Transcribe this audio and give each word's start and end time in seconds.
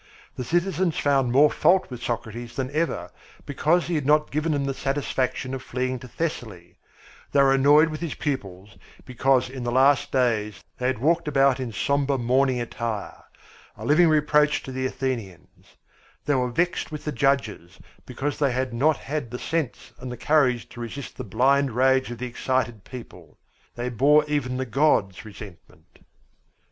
The 0.35 0.43
citizens 0.43 0.97
found 0.97 1.31
more 1.31 1.51
fault 1.51 1.91
with 1.91 2.01
Socrates 2.01 2.55
than 2.55 2.71
ever 2.71 3.11
because 3.45 3.85
he 3.85 3.93
had 3.93 4.05
not 4.07 4.31
given 4.31 4.51
them 4.53 4.65
the 4.65 4.73
satisfaction 4.73 5.53
of 5.53 5.61
fleeing 5.61 5.99
to 5.99 6.07
Thessaly; 6.07 6.79
they 7.31 7.43
were 7.43 7.53
annoyed 7.53 7.89
with 7.89 7.99
his 8.01 8.15
pupils 8.15 8.79
because 9.05 9.47
in 9.47 9.63
the 9.63 9.71
last 9.71 10.11
days 10.11 10.63
they 10.79 10.87
had 10.87 10.97
walked 10.97 11.27
about 11.27 11.59
in 11.59 11.71
sombre 11.71 12.17
mourning 12.17 12.59
attire, 12.59 13.25
a 13.77 13.85
living 13.85 14.07
reproach 14.09 14.63
to 14.63 14.71
the 14.71 14.87
Athenians; 14.87 15.75
they 16.25 16.33
were 16.33 16.49
vexed 16.49 16.91
with 16.91 17.05
the 17.05 17.11
judges 17.11 17.77
because 18.07 18.39
they 18.39 18.53
had 18.53 18.73
not 18.73 18.97
had 18.97 19.29
the 19.29 19.37
sense 19.37 19.93
and 19.99 20.11
the 20.11 20.17
courage 20.17 20.67
to 20.69 20.81
resist 20.81 21.15
the 21.15 21.23
blind 21.23 21.69
rage 21.75 22.09
of 22.09 22.17
the 22.17 22.25
excited 22.25 22.83
people; 22.85 23.37
they 23.75 23.87
bore 23.87 24.25
even 24.25 24.57
the 24.57 24.65
gods 24.65 25.23
resentment. 25.25 25.99